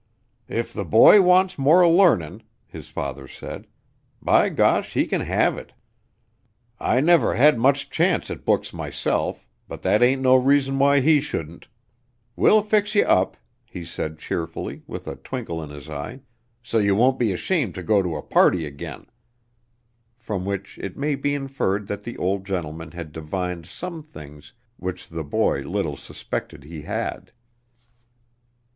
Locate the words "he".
4.93-5.05, 11.01-11.21, 13.63-13.85, 26.63-26.81